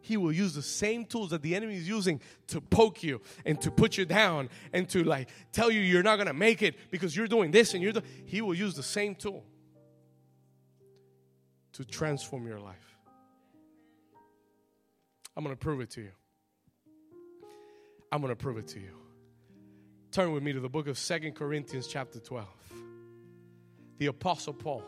[0.00, 3.60] He will use the same tools that the enemy is using to poke you and
[3.60, 7.16] to put you down and to like tell you you're not gonna make it because
[7.16, 8.06] you're doing this and you're doing.
[8.24, 9.44] He will use the same tool
[11.74, 12.91] to transform your life.
[15.36, 16.12] I'm going to prove it to you.
[18.10, 18.90] I'm going to prove it to you.
[20.10, 22.46] Turn with me to the book of Second Corinthians, chapter 12.
[23.96, 24.82] The Apostle Paul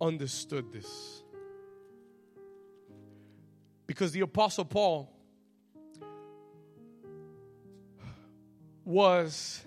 [0.00, 1.22] understood this.
[3.86, 5.12] Because the Apostle Paul
[8.84, 9.64] was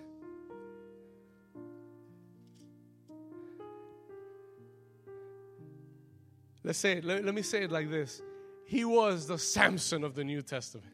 [6.65, 8.23] Let's say it, let, let me say it like this.
[8.65, 10.91] He was the Samson of the New Testament.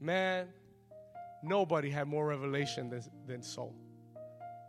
[0.00, 0.48] Man,
[1.44, 3.72] nobody had more revelation than, than Saul,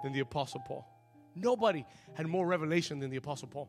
[0.03, 0.87] than the Apostle Paul.
[1.33, 3.67] Nobody had more revelation than the Apostle Paul.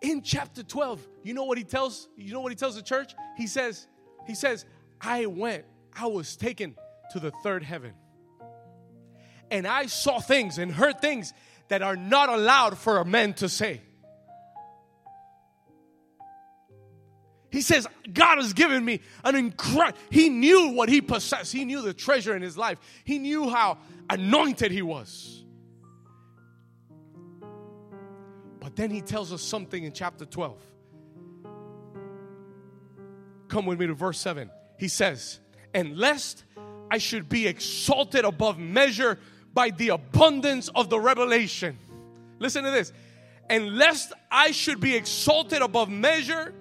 [0.00, 3.16] In chapter 12, you know what he tells, you know what he tells the church?
[3.36, 3.88] He says,
[4.28, 4.64] he says,
[5.00, 6.76] I went, I was taken
[7.10, 7.94] to the third heaven
[9.50, 11.32] and I saw things and heard things
[11.68, 13.80] that are not allowed for a man to say.
[17.50, 21.52] He says, God has given me an incredible, he knew what he possessed.
[21.52, 22.78] He knew the treasure in his life.
[23.04, 23.78] He knew how
[24.10, 25.44] anointed he was.
[28.60, 30.60] But then he tells us something in chapter 12.
[33.48, 34.50] Come with me to verse 7.
[34.78, 35.40] He says,
[35.72, 36.44] And lest
[36.90, 39.18] I should be exalted above measure
[39.54, 41.78] by the abundance of the revelation.
[42.38, 42.92] Listen to this.
[43.50, 46.54] And lest I should be exalted above measure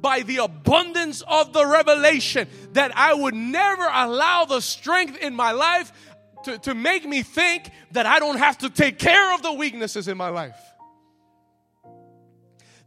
[0.00, 5.50] by the abundance of the revelation, that I would never allow the strength in my
[5.50, 5.92] life
[6.44, 10.06] to, to make me think that I don't have to take care of the weaknesses
[10.06, 10.56] in my life.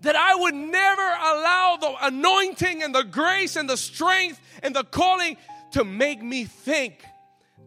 [0.02, 4.84] That I would never allow the anointing and the grace and the strength and the
[4.84, 5.38] calling
[5.74, 7.04] to make me think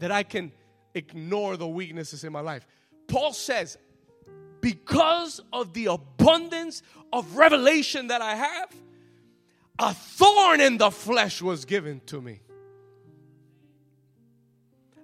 [0.01, 0.53] that I can
[0.95, 2.67] ignore the weaknesses in my life.
[3.09, 3.77] Paul says,
[4.61, 6.83] because of the abundance
[7.13, 8.75] of revelation that I have,
[9.79, 12.41] a thorn in the flesh was given to me.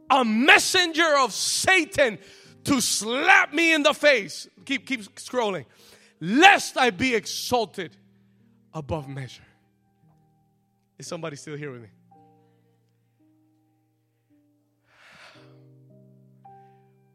[0.08, 2.18] A messenger of Satan
[2.64, 4.48] to slap me in the face.
[4.64, 5.66] Keep, keep scrolling.
[6.20, 7.96] Lest I be exalted
[8.72, 9.42] above measure.
[10.98, 11.88] Is somebody still here with me?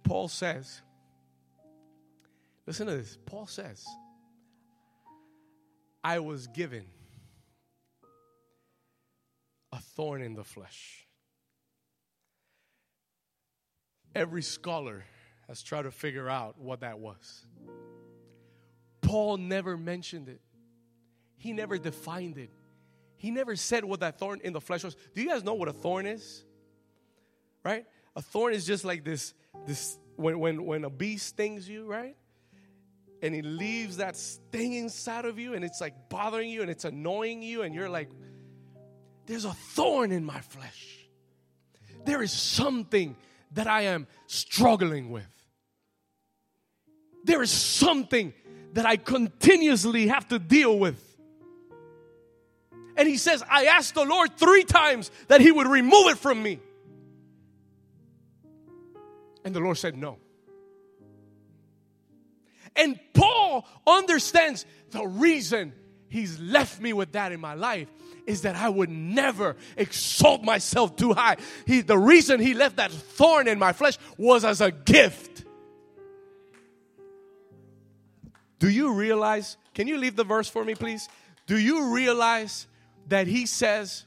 [0.05, 0.81] Paul says,
[2.67, 3.17] listen to this.
[3.25, 3.83] Paul says,
[6.03, 6.85] I was given
[9.71, 11.07] a thorn in the flesh.
[14.13, 15.03] Every scholar
[15.47, 17.45] has tried to figure out what that was.
[19.01, 20.39] Paul never mentioned it,
[21.35, 22.51] he never defined it.
[23.17, 24.95] He never said what that thorn in the flesh was.
[25.15, 26.43] Do you guys know what a thorn is?
[27.63, 27.85] Right?
[28.15, 29.33] A thorn is just like this
[29.65, 32.15] this when when when a bee stings you, right?
[33.21, 36.85] And it leaves that sting inside of you and it's like bothering you and it's
[36.85, 38.09] annoying you and you're like
[39.25, 40.99] there's a thorn in my flesh.
[42.05, 43.15] There is something
[43.53, 45.27] that I am struggling with.
[47.23, 48.33] There is something
[48.73, 51.01] that I continuously have to deal with.
[52.97, 56.41] And he says, I asked the Lord three times that he would remove it from
[56.41, 56.59] me.
[59.45, 60.17] And the Lord said, No.
[62.75, 65.71] And Paul understands the reason
[66.09, 67.87] he's left me with that in my life
[68.27, 71.37] is that I would never exalt myself too high.
[71.65, 75.45] He, the reason he left that thorn in my flesh was as a gift.
[78.59, 79.57] Do you realize?
[79.73, 81.07] Can you leave the verse for me, please?
[81.45, 82.67] Do you realize
[83.07, 84.05] that he says,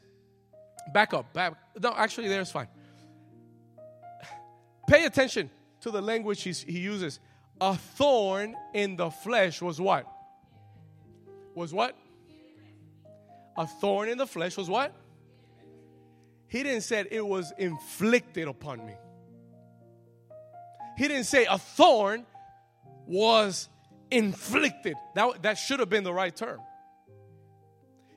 [0.93, 2.67] back up, back, no, actually, there's fine.
[4.89, 5.51] Pay attention
[5.83, 7.21] to the language he uses.
[7.61, 10.07] A thorn in the flesh was what?
[11.55, 11.97] Was what?
[13.57, 14.95] A thorn in the flesh was what?
[16.47, 18.95] He didn't say it was inflicted upon me.
[20.97, 22.25] He didn't say a thorn
[23.07, 23.69] was
[24.11, 24.95] inflicted.
[25.15, 26.61] That, that should have been the right term.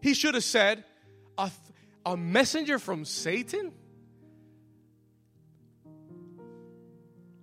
[0.01, 0.83] He should have said,
[1.37, 1.51] a,
[2.05, 3.73] a messenger from Satan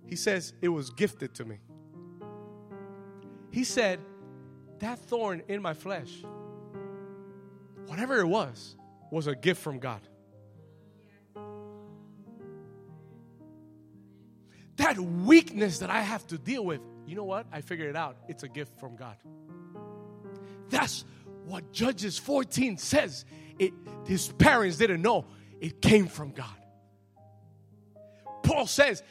[0.09, 1.59] He says, It was gifted to me.
[3.51, 3.99] He said,
[4.79, 6.11] That thorn in my flesh,
[7.85, 8.75] whatever it was,
[9.11, 10.01] was a gift from God.
[14.77, 17.45] That weakness that I have to deal with, you know what?
[17.51, 18.17] I figured it out.
[18.27, 19.17] It's a gift from God.
[20.69, 21.05] That's
[21.45, 23.25] what Judges 14 says.
[23.59, 23.73] It,
[24.07, 25.25] his parents didn't know
[25.59, 26.47] it came from God.
[28.41, 29.03] Paul says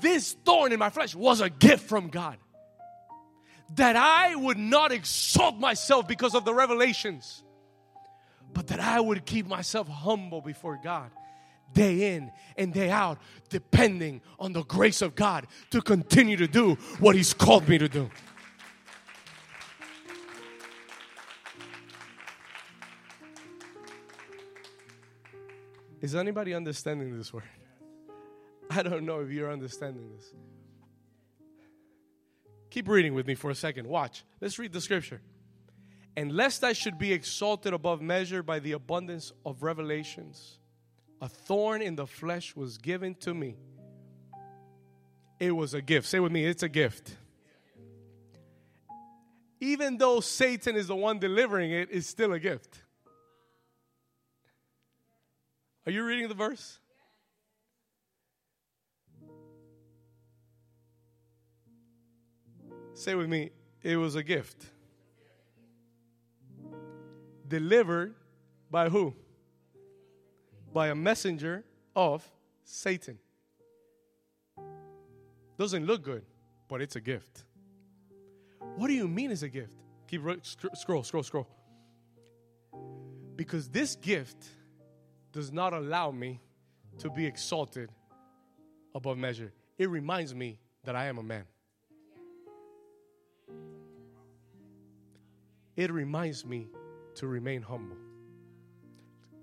[0.00, 2.38] this thorn in my flesh was a gift from God.
[3.76, 7.44] That I would not exalt myself because of the revelations,
[8.52, 11.10] but that I would keep myself humble before God
[11.72, 16.74] day in and day out, depending on the grace of God to continue to do
[16.98, 18.10] what He's called me to do.
[26.00, 27.44] Is anybody understanding this word?
[28.76, 30.32] I don't know if you're understanding this.
[32.70, 33.88] Keep reading with me for a second.
[33.88, 34.24] Watch.
[34.40, 35.20] Let's read the scripture.
[36.16, 40.58] And lest I should be exalted above measure by the abundance of revelations,
[41.20, 43.56] a thorn in the flesh was given to me.
[45.40, 46.06] It was a gift.
[46.06, 47.16] Say with me, it's a gift.
[49.58, 52.82] Even though Satan is the one delivering it, it's still a gift.
[55.86, 56.78] Are you reading the verse?
[62.94, 63.50] Say with me,
[63.82, 64.66] it was a gift.
[67.48, 68.14] Delivered
[68.70, 69.14] by who?
[70.72, 71.64] By a messenger
[71.96, 72.28] of
[72.64, 73.18] Satan.
[75.58, 76.24] Doesn't look good,
[76.68, 77.44] but it's a gift.
[78.76, 79.72] What do you mean it's a gift?
[80.06, 80.22] Keep
[80.74, 81.48] scroll, scroll, scroll.
[83.36, 84.48] Because this gift
[85.32, 86.40] does not allow me
[86.98, 87.90] to be exalted
[88.94, 89.52] above measure.
[89.78, 91.44] It reminds me that I am a man.
[95.80, 96.68] It reminds me
[97.14, 97.96] to remain humble.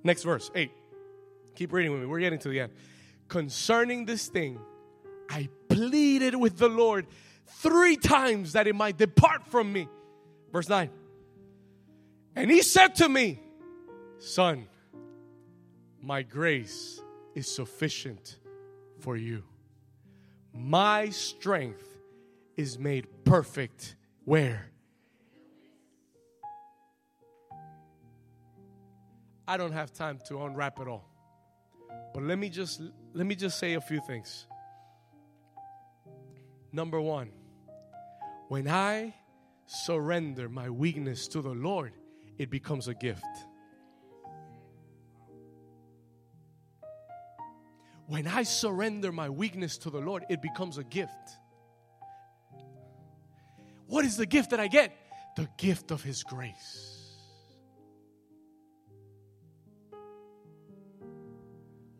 [0.04, 0.70] Next verse, 8.
[1.56, 2.06] Keep reading with me.
[2.06, 2.74] We're getting to the end.
[3.28, 4.60] Concerning this thing,
[5.30, 7.08] I pleaded with the Lord
[7.48, 9.90] three times that it might depart from me.
[10.52, 10.92] Verse 9.
[12.36, 13.42] And he said to me,
[14.20, 14.68] Son,
[16.00, 17.02] my grace
[17.34, 18.38] is sufficient
[19.00, 19.44] for you.
[20.54, 21.98] My strength
[22.56, 24.72] is made perfect where?
[29.48, 31.10] I don't have time to unwrap it all.
[32.14, 32.82] But let me just
[33.14, 34.46] let me just say a few things.
[36.74, 37.32] Number 1,
[38.50, 39.16] when I
[39.68, 41.94] surrender my weakness to the Lord,
[42.38, 43.24] it becomes a gift.
[48.08, 51.12] When I surrender my weakness to the Lord, it becomes a gift.
[53.88, 54.94] What is the gift that I get?
[55.36, 56.97] The gift of His grace.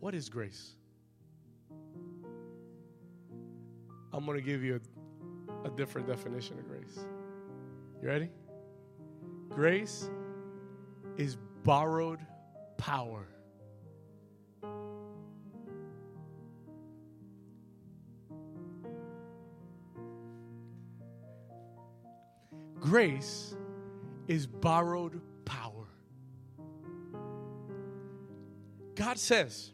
[0.00, 0.74] What is grace?
[4.12, 4.80] I'm going to give you
[5.64, 7.04] a, a, different definition of grace.
[8.00, 8.30] You ready?
[9.48, 10.08] Grace
[11.16, 12.20] is borrowed
[12.76, 13.26] power.
[22.80, 23.54] Grace
[24.28, 25.88] is borrowed power.
[28.94, 29.72] God says,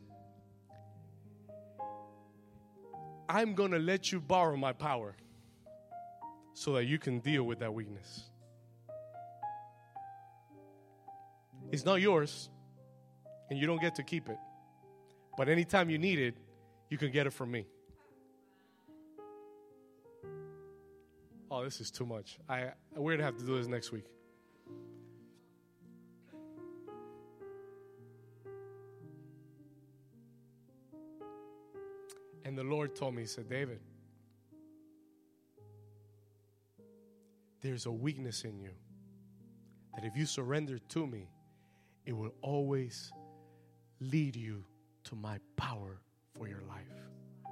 [3.34, 5.16] I'm going to let you borrow my power
[6.52, 8.30] so that you can deal with that weakness.
[11.72, 12.48] It's not yours,
[13.50, 14.38] and you don't get to keep it.
[15.36, 16.36] But anytime you need it,
[16.90, 17.66] you can get it from me.
[21.50, 22.38] Oh, this is too much.
[22.48, 24.04] I we're gonna have to do this next week.
[32.56, 33.80] And the Lord told me, He said, David,
[37.60, 38.70] there's a weakness in you
[39.92, 41.26] that if you surrender to me,
[42.06, 43.12] it will always
[43.98, 44.64] lead you
[45.02, 45.98] to my power
[46.38, 47.50] for your life.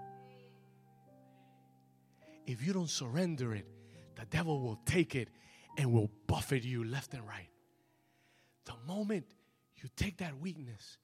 [2.46, 3.66] If you don't surrender it,
[4.14, 5.30] the devil will take it
[5.78, 7.50] and will buffet you left and right.
[8.66, 9.26] The moment
[9.82, 10.98] you take that weakness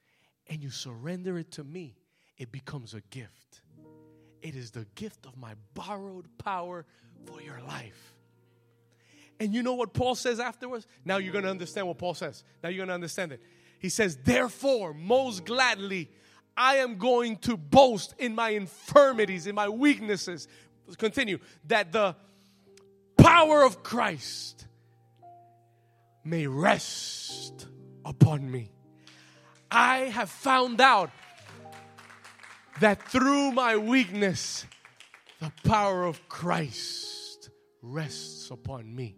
[0.47, 1.97] and you surrender it to me,
[2.37, 3.63] it becomes a gift.
[4.43, 6.85] It is the gift of my borrowed power
[7.27, 8.15] for your life.
[9.41, 10.87] And you know what Paul says afterwards?
[11.05, 12.43] Now you're going to understand what Paul says.
[12.63, 13.43] Now you're going to understand it.
[13.79, 16.11] He says, Therefore, most gladly,
[16.57, 20.49] I am going to boast in my infirmities, in my weaknesses.
[20.87, 21.39] Let's Continue.
[21.67, 22.17] That the
[23.17, 24.67] power of Christ
[26.25, 27.67] may rest
[28.05, 28.71] upon me.
[29.71, 31.11] I have found out
[32.81, 34.67] that through my weakness,
[35.41, 37.51] the power of Christ
[37.83, 39.17] rests upon me.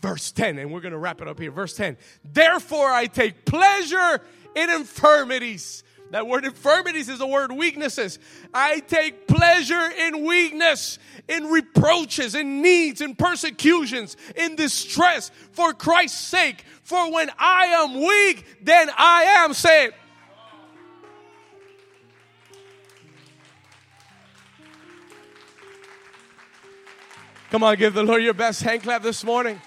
[0.00, 1.50] Verse 10, and we're going to wrap it up here.
[1.50, 4.20] Verse 10 Therefore, I take pleasure
[4.54, 5.82] in infirmities.
[6.10, 8.18] That word infirmities is the word weaknesses.
[8.52, 16.20] I take pleasure in weakness, in reproaches, in needs, in persecutions, in distress for Christ's
[16.20, 16.64] sake.
[16.82, 19.94] For when I am weak, then I am saved.
[27.54, 29.60] Come on, give the Lord your best hand clap this morning.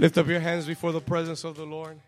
[0.00, 2.00] Lift up your hands before the presence of the Lord.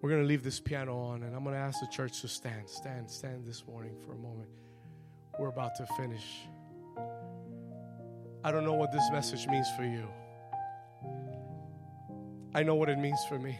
[0.00, 2.28] We're going to leave this piano on, and I'm going to ask the church to
[2.28, 2.66] stand.
[2.66, 4.48] Stand, stand this morning for a moment.
[5.38, 6.24] We're about to finish.
[8.42, 10.08] I don't know what this message means for you.
[12.52, 13.58] I know what it means for me.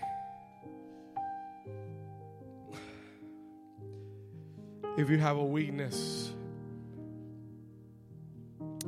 [4.98, 6.32] If you have a weakness,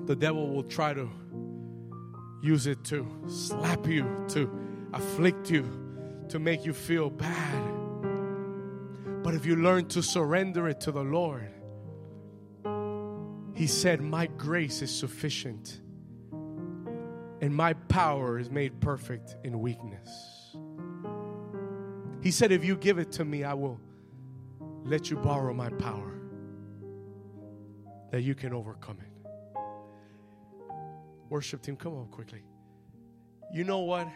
[0.06, 1.08] the devil will try to
[2.42, 4.50] use it to slap you, to
[4.92, 5.64] afflict you,
[6.28, 7.62] to make you feel bad.
[9.22, 11.48] But if you learn to surrender it to the Lord,
[13.54, 15.81] He said, My grace is sufficient
[17.42, 20.56] and my power is made perfect in weakness.
[22.22, 23.80] He said, If you give it to me, I will
[24.84, 26.20] let you borrow my power
[28.12, 29.08] that you can overcome it.
[31.28, 32.42] Worship team, come on quickly.
[33.52, 34.06] You know what?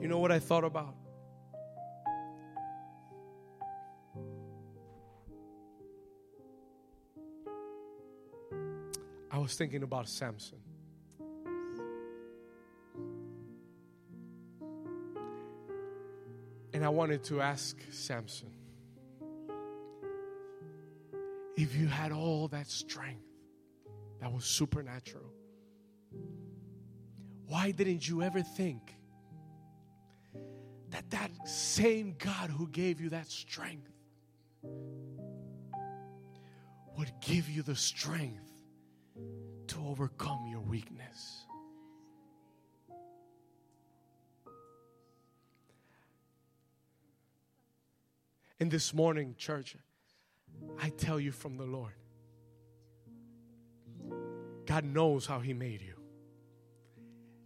[0.00, 0.96] You know what I thought about?
[9.44, 10.56] Was thinking about Samson.
[16.72, 18.48] And I wanted to ask Samson
[21.58, 23.20] if you had all that strength
[24.22, 25.30] that was supernatural,
[27.46, 28.94] why didn't you ever think
[30.88, 33.92] that that same God who gave you that strength
[36.96, 38.53] would give you the strength
[39.86, 41.44] overcome your weakness.
[48.60, 49.76] And this morning, church,
[50.80, 51.92] I tell you from the Lord
[54.66, 55.94] God knows how He made you.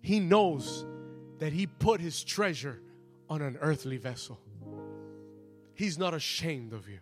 [0.01, 0.87] He knows
[1.39, 2.81] that He put His treasure
[3.29, 4.39] on an earthly vessel.
[5.75, 7.01] He's not ashamed of you.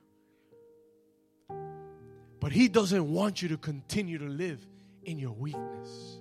[2.41, 4.67] But He doesn't want you to continue to live
[5.07, 6.19] in your weakness.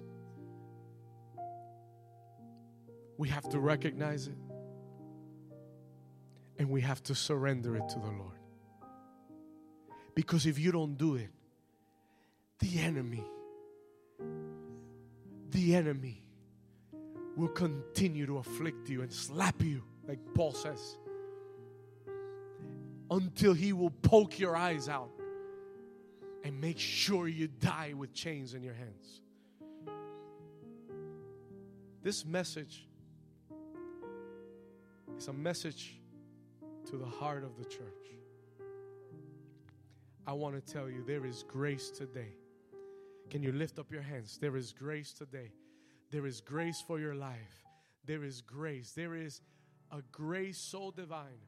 [3.17, 4.37] We have to recognize it
[6.57, 8.39] and we have to surrender it to the Lord.
[10.13, 11.29] Because if you don't do it,
[12.59, 13.23] the enemy,
[15.49, 16.23] the enemy
[17.35, 20.97] will continue to afflict you and slap you, like Paul says,
[23.11, 25.09] until he will poke your eyes out
[26.45, 29.21] and make sure you die with chains in your hands.
[32.03, 32.87] This message
[35.17, 35.99] is a message
[36.87, 37.81] to the heart of the church.
[40.27, 42.35] I want to tell you there is grace today.
[43.31, 44.37] Can you lift up your hands?
[44.39, 45.51] There is grace today.
[46.11, 47.65] There is grace for your life.
[48.05, 48.91] There is grace.
[48.91, 49.41] There is
[49.91, 51.41] a grace so divine,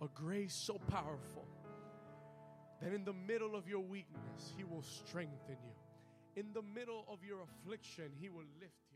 [0.00, 1.44] a grace so powerful
[2.84, 6.40] that in the middle of your weakness, He will strengthen you.
[6.40, 8.93] In the middle of your affliction, He will lift you.